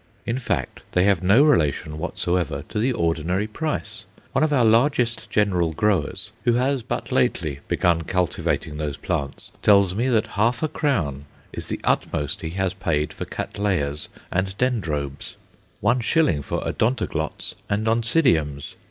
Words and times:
In 0.25 0.39
fact, 0.39 0.81
they 0.93 1.03
have 1.03 1.21
no 1.21 1.43
relation 1.43 1.99
whatsoever 1.99 2.63
to 2.69 2.79
the 2.79 2.91
ordinary 2.91 3.45
price. 3.45 4.05
One 4.31 4.43
of 4.43 4.51
our 4.51 4.65
largest 4.65 5.29
general 5.29 5.73
growers, 5.73 6.31
who 6.43 6.53
has 6.53 6.81
but 6.81 7.11
lately 7.11 7.59
begun 7.67 8.05
cultivating 8.05 8.77
those 8.77 8.97
plants, 8.97 9.51
tells 9.61 9.93
me 9.93 10.07
that 10.09 10.25
half 10.41 10.63
a 10.63 10.67
crown 10.67 11.25
is 11.53 11.67
the 11.67 11.79
utmost 11.83 12.41
he 12.41 12.49
has 12.57 12.73
paid 12.73 13.13
for 13.13 13.25
Cattleyas 13.25 14.07
and 14.31 14.57
Dendrobes, 14.57 15.35
one 15.81 15.99
shilling 15.99 16.41
for 16.41 16.61
Odontoglots 16.67 17.53
and 17.69 17.85
Oncidiums. 17.87 18.73